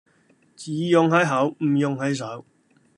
[0.55, 2.43] 只溶喺口唔溶喺手